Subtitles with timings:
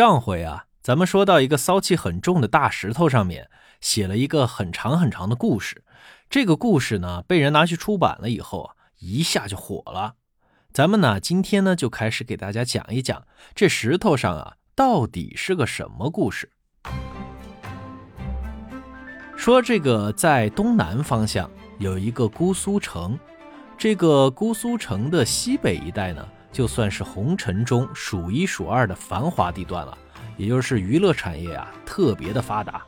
[0.00, 3.50] 上回啊，咱们说到一个骚气很重的大石头上面
[3.82, 5.84] 写了一个很长很长的故事，
[6.30, 10.14] 这个故事呢被人拿去出版了以后啊，一下就火了。
[10.72, 16.50] 咱们呢今天呢就开始给大家讲一讲这石头上啊到底是个什么故事。
[19.36, 23.18] 说这个在东南方向有一个姑苏城，
[23.76, 26.26] 这个姑苏城的西北一带呢。
[26.52, 29.96] 就算是红尘中数一数二的繁华地段了，
[30.36, 32.82] 也就是娱乐产业啊特别的发达。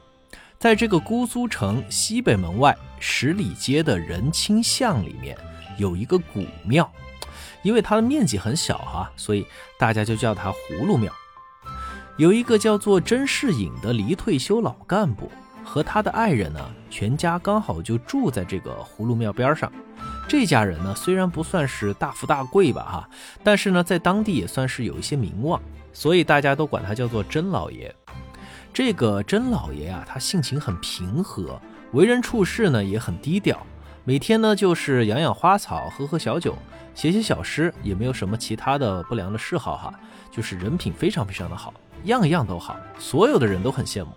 [0.58, 5.36] 在这个姑苏城西北门外十里街的仁清巷里面，
[5.76, 6.88] 有一个古庙，
[7.62, 9.46] 因为它的面积很小哈，所以
[9.78, 11.12] 大家就叫它葫芦庙。
[12.18, 15.32] 有一个叫做甄士隐的离退休老干部
[15.64, 19.72] 和他的爱人呢，全家刚好就住在这个葫芦庙边上。
[20.28, 23.08] 这家人呢，虽然不算是大富大贵吧，哈，
[23.44, 25.60] 但是呢，在当地也算是有一些名望，
[25.92, 27.94] 所以大家都管他叫做甄老爷。
[28.72, 31.60] 这个甄老爷啊，他性情很平和，
[31.92, 33.66] 为人处事呢也很低调，
[34.04, 36.56] 每天呢就是养养花草，喝喝小酒，
[36.94, 39.92] 写写小诗，也没有什么其他的不良的嗜好哈，
[40.30, 44.12] 就是人品非常非常的好，样样都好，所有的人都很羡慕。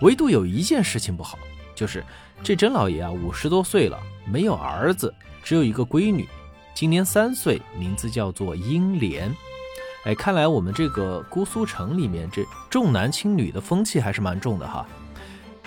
[0.00, 1.38] 唯独有一件事情不好，
[1.74, 2.02] 就是
[2.42, 3.98] 这甄老爷啊，五十多岁了。
[4.30, 5.12] 没有儿子，
[5.42, 6.28] 只有一个闺女，
[6.74, 9.34] 今年三岁，名字叫做英莲。
[10.04, 14.86] 哎，看来我们这个姑苏城里面这重男轻女的风气还是蛮重的哈。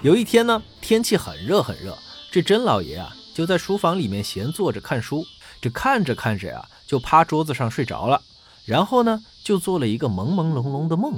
[0.01, 1.97] 有一天呢，天气很热很热，
[2.31, 5.25] 这甄老爷啊就在书房里面闲坐着看书，
[5.59, 8.21] 这看着看着呀，就趴桌子上睡着了，
[8.65, 11.13] 然后呢就做了一个朦朦胧胧的梦，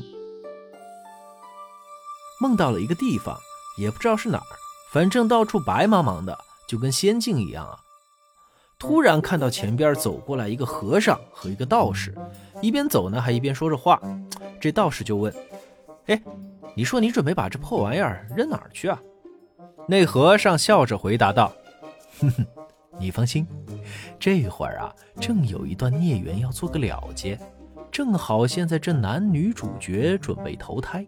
[2.41, 3.37] 梦到了一个地方，
[3.77, 4.45] 也不知道是哪儿，
[4.91, 6.37] 反正到处白茫茫的。
[6.73, 7.77] 就跟仙境一样啊！
[8.79, 12.15] 突然看到前边走过来一个和尚和一个道士，
[12.63, 14.01] 一边走呢还一边说着话。
[14.59, 15.31] 这道士就问
[16.09, 16.19] ：“哎，
[16.75, 18.99] 你说你准备把这破玩意儿扔哪儿去啊？”
[19.87, 21.53] 那和尚笑着回答道
[22.19, 22.45] ：“哼哼，
[22.99, 23.45] 你放心，
[24.17, 24.91] 这会儿啊
[25.21, 27.39] 正有一段孽缘要做个了结。”
[27.93, 31.05] 正好现在这男女主角准备投胎，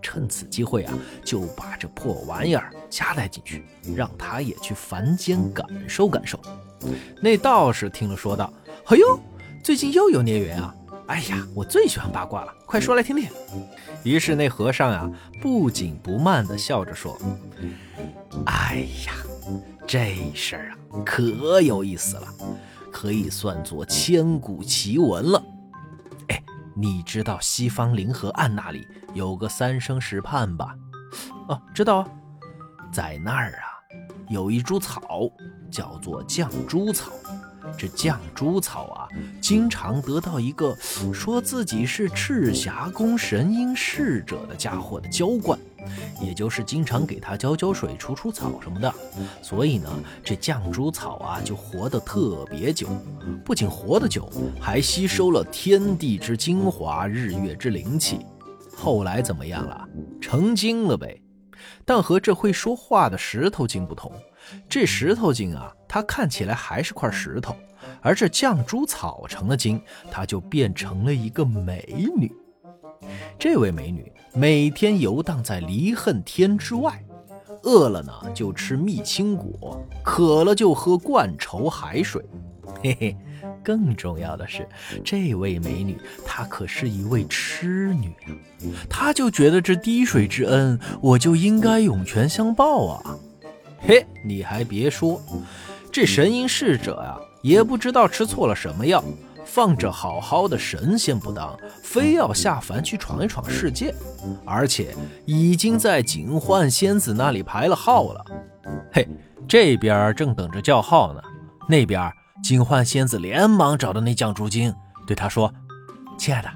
[0.00, 0.94] 趁此机会啊，
[1.24, 3.64] 就把这破玩意儿夹带进去，
[3.96, 6.38] 让他也去凡间感受感受。
[7.20, 8.52] 那道士听了说道
[8.86, 9.18] ：“哎呦，
[9.64, 10.72] 最近又有孽缘啊！
[11.08, 13.28] 哎呀，我最喜欢八卦了，快说来听听。”
[14.04, 17.18] 于是那和尚啊，不紧不慢地笑着说
[18.46, 19.12] ：“哎呀，
[19.88, 22.28] 这事儿啊，可有意思了，
[22.92, 25.42] 可以算作千古奇闻了。”
[26.74, 30.74] 你知道西方灵河岸那里有个三生石畔吧？
[31.48, 32.08] 哦，知道啊，
[32.92, 33.68] 在那儿啊，
[34.28, 35.30] 有一株草
[35.70, 37.12] 叫做绛珠草。
[37.78, 39.08] 这绛珠草啊，
[39.40, 40.74] 经常得到一个
[41.12, 45.58] 说自己是赤霞宫神瑛侍者的家伙的浇灌，
[46.20, 48.92] 也就是经常给它浇浇水、除除草什么的。
[49.42, 49.88] 所以呢，
[50.24, 52.88] 这绛珠草啊就活得特别久，
[53.44, 58.20] 不仅活得久，还吸收了天地之精华、日月之灵气。
[58.74, 59.88] 后来怎么样了？
[60.20, 61.20] 成精了呗。
[61.84, 64.12] 但和这会说话的石头精不同，
[64.68, 67.56] 这石头精啊，它看起来还是块石头，
[68.00, 72.32] 而这绛珠草成了精，它就变成了一个美女。
[73.38, 77.02] 这位美女每天游荡在离恨天之外，
[77.62, 82.24] 饿了呢就吃蜜青果，渴了就喝灌愁海水，
[82.82, 83.16] 嘿嘿。
[83.64, 84.68] 更重要的是，
[85.04, 88.34] 这位美女她可是一位痴女啊！
[88.90, 93.16] 她就觉得这滴水之恩，我就应该涌泉相报啊！
[93.78, 95.20] 嘿，你还别说，
[95.92, 99.02] 这神瑛侍者呀，也不知道吃错了什么药，
[99.44, 103.94] 放着好好的神仙不当，非要下凡去闯一闯世界，
[104.44, 104.94] 而且
[105.26, 108.24] 已经在警幻仙子那里排了号了。
[108.92, 109.08] 嘿，
[109.48, 111.22] 这边正等着叫号呢，
[111.68, 112.12] 那边。
[112.42, 114.74] 警幻仙子连忙找到那绛珠精，
[115.06, 115.52] 对他说
[116.18, 116.50] ：“亲爱的，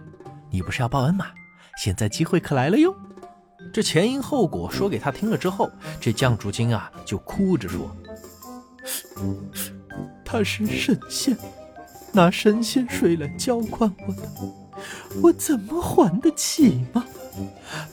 [0.50, 1.26] 你不是要报恩吗？
[1.78, 2.92] 现在机会可来了哟！”
[3.72, 7.94] 这前因后果说给他听了之后，这绛珠精啊就哭着说
[10.24, 11.36] ：“他是神仙，
[12.16, 14.22] 拿神仙水来浇灌我的，
[15.22, 17.04] 我怎么还得起吗？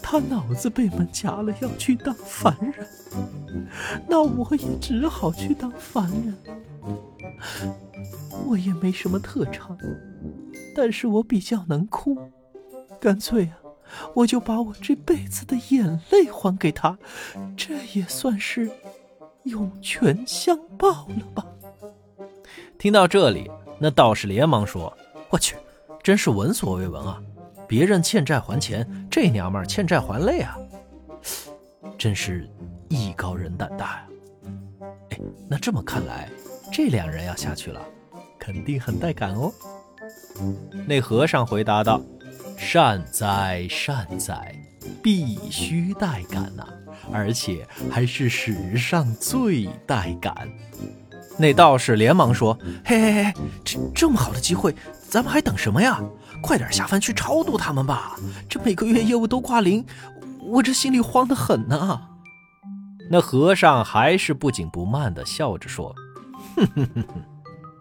[0.01, 2.87] 他脑子被门夹了，要去当凡人，
[4.07, 6.33] 那我也只好去当凡人。”
[8.47, 9.77] 我也没什么特长，
[10.73, 12.17] 但是我比较能哭，
[13.01, 13.57] 干脆啊，
[14.15, 16.97] 我就把我这辈子的眼泪还给他，
[17.57, 18.71] 这也算是
[19.43, 21.45] 涌泉相报了吧。
[22.77, 23.49] 听到这里，
[23.79, 24.95] 那道士连忙说
[25.29, 25.55] ：“我去，
[26.01, 27.21] 真是闻所未闻啊！
[27.67, 30.57] 别人欠债还钱，这娘们儿欠债还泪啊，
[31.97, 32.49] 真是
[32.89, 34.07] 艺高人胆大呀！
[35.11, 36.29] 哎，那这么看来，
[36.71, 37.81] 这两人要下去了，
[38.39, 39.51] 肯定很带感哦。
[40.87, 42.01] 那和尚回答道
[42.57, 44.55] ：“善哉善哉，
[45.01, 46.67] 必须带感呐，
[47.11, 50.35] 而且还是史上最带感。”
[51.37, 53.33] 那道士连忙说：“嘿嘿嘿，
[53.63, 54.75] 这这么好的机会，
[55.09, 56.01] 咱们还等什么呀？
[56.41, 58.15] 快点下凡去超度他们吧！
[58.49, 59.85] 这每个月业务都挂零，
[60.45, 62.01] 我这心里慌得很呐。”
[63.09, 65.93] 那和尚还是不紧不慢地笑着说
[66.55, 67.23] ：“哼哼哼哼。”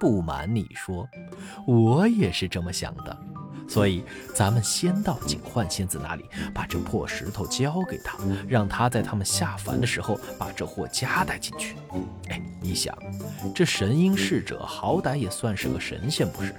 [0.00, 1.08] 不瞒你说，
[1.64, 3.16] 我也是这么想的，
[3.72, 4.04] 所以
[4.34, 11.74] 咱们先到警幻仙子那里，把这破石头交给他，让他在他们下凡的时候把这货夹带进去。
[12.28, 12.94] 哎，你想，
[13.54, 16.54] 这神瑛侍者好歹也算是个神仙不是？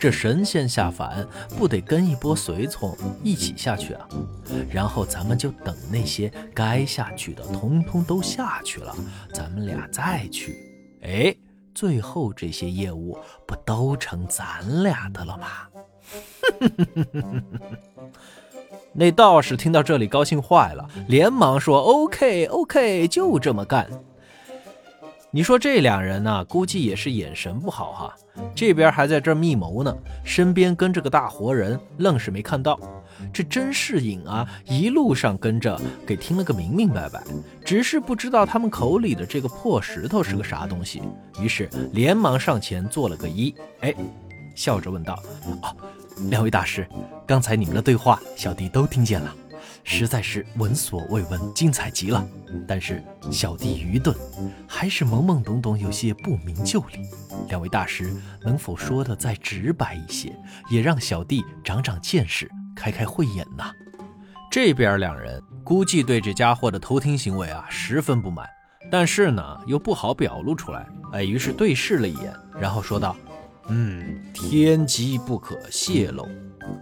[0.00, 1.26] 这神仙下凡
[1.58, 4.08] 不得跟一波随从一起下去啊？
[4.70, 8.96] 然后咱们就等那些该下去的通通都下去了，
[9.34, 10.56] 咱们俩再去。
[11.02, 11.36] 哎。
[11.74, 13.18] 最后这些业务
[13.48, 15.48] 不都成咱俩的了吗？
[18.92, 23.88] 那道士听到这里高兴坏了，连忙说：“OK OK，就这么干。”
[25.32, 28.14] 你说这两人呢，估计也是眼神不好哈。
[28.54, 29.92] 这边还在这密谋呢，
[30.24, 32.78] 身边跟着个大活人，愣是没看到。
[33.32, 37.20] 这甄士隐啊，一路上跟着，给听了个明明白白，
[37.64, 41.02] 只是不知道他们口里的这个破石头是个啥东西，
[41.40, 43.92] 于是连忙上前做了个揖，哎，
[44.54, 45.20] 笑着问道
[45.62, 45.76] ：“哦，
[46.30, 46.86] 两位大师，
[47.26, 49.34] 刚才你们的对话，小弟都听见了。”
[49.86, 52.26] 实在是闻所未闻，精彩极了。
[52.66, 54.16] 但是小弟愚钝，
[54.66, 57.06] 还是懵懵懂懂，有些不明就里。
[57.48, 60.34] 两位大师能否说的再直白一些，
[60.70, 63.70] 也让小弟长长见识，开开慧眼呐？
[64.50, 68.48] 这边两人估计对这家伙的偷听行为啊十分不满，
[68.90, 73.14] 但是呢又不好表露出来，哎，于是对视了一眼，然后说道
[73.68, 76.28] ：“嗯，天机不可泄露。”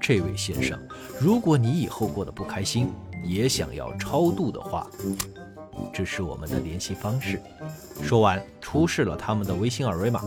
[0.01, 0.79] 这位先生，
[1.21, 2.93] 如果你以后过得不开心，
[3.25, 4.89] 也想要超度的话，
[5.93, 7.43] 这是我们的联系方式。
[8.03, 10.23] 说完，出示了他们的微信二维码。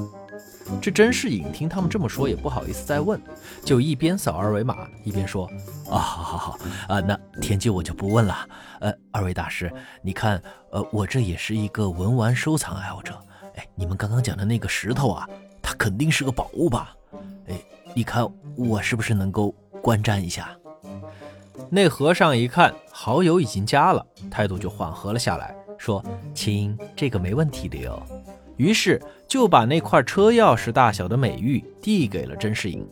[0.82, 3.22] 这甄士隐听他们这么说，也不好意思再问，
[3.64, 5.48] 就一边扫二维码，一边说
[5.90, 8.50] ：“啊，好好好，啊，那天机我就不问了。
[8.80, 9.72] 呃，二位大师，
[10.02, 10.42] 你看，
[10.72, 13.18] 呃，我这也是一个文玩收藏爱好者。
[13.56, 15.30] 哎，你们刚刚讲的那个石头啊，
[15.76, 16.96] 肯定是个宝物吧？
[17.48, 17.56] 哎。”
[17.98, 18.28] 你看
[18.58, 20.50] 我是不是能够观战一下？
[21.70, 26.04] 那和尚一看好友已经加了，态度就缓和了下来，说
[26.36, 28.04] ：“亲，这个没问题的哟。”
[28.58, 32.86] 于是就把那块车钥匙大小的美玉递给了甄士隐。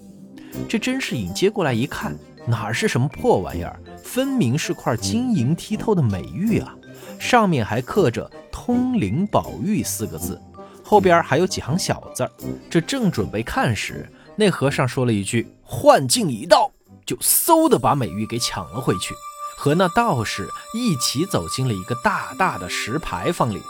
[0.69, 6.73] 这甄士隐接过来一看，哪是什么破玩意儿，分明是块晶莹剔透的美玉啊！
[7.19, 10.41] 上面还刻着“通灵宝玉”四个字，
[10.83, 12.29] 后边还有几行小字。
[12.69, 16.71] 这正准备看时，那和尚说了一句“幻境已到”，
[17.05, 19.13] 就嗖的把美玉给抢了回去，
[19.57, 23.61] 和那道士一起走进了一个大大的石牌坊里。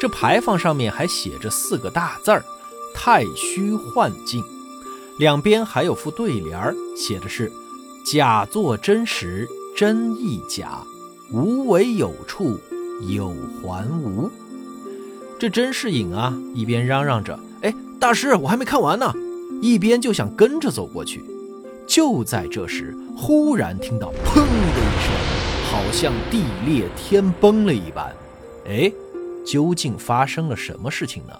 [0.00, 2.44] 这牌坊上面还写着四个大字儿
[2.94, 4.42] “太虚幻境”，
[5.18, 7.52] 两边还有副对联，写的是
[8.04, 9.46] “假作真实，
[9.76, 10.86] 真亦假；
[11.32, 12.58] 无为有处，
[13.02, 13.28] 有
[13.62, 14.30] 还无”。
[15.40, 19.10] 这甄士隐啊，一边嚷嚷着：“哎，大师，我还没看完呢。”
[19.62, 21.24] 一边就想跟着走过去，
[21.86, 25.10] 就在这时，忽然听到“砰”的一声，
[25.64, 28.14] 好像地裂天崩了一般。
[28.66, 28.92] 哎，
[29.42, 31.32] 究竟发生了什么事情呢？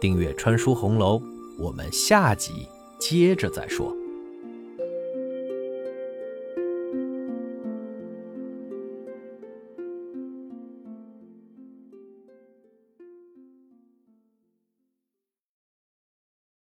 [0.00, 1.22] 订阅“穿书红楼”，
[1.56, 2.66] 我们下集
[2.98, 3.94] 接着再说。